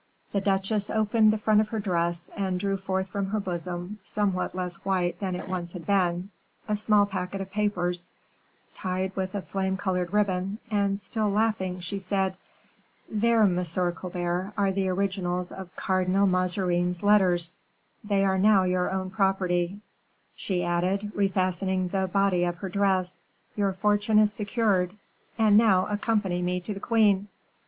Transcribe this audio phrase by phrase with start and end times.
[0.31, 4.55] The duchesse opened the front of her dress and drew forth from her bosom, somewhat
[4.55, 6.31] less white than it once had been,
[6.67, 8.07] a small packet of papers,
[8.73, 12.35] tied with a flame colored ribbon, and, still laughing, she said,
[13.11, 17.59] "There, Monsieur Colbert, are the originals of Cardinal Mazarin's letters;
[18.03, 19.81] they are now your own property,"
[20.35, 24.93] she added, refastening the body of her dress; "your fortune is secured.
[25.37, 27.27] And now accompany me to the queen."